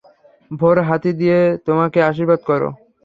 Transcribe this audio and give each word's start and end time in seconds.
তোর 0.51 0.75
হাতি 0.87 1.11
দিয়ে 1.19 1.39
আমাকে 1.71 1.99
আশীর্বাদ 2.09 2.39
কর। 2.47 2.61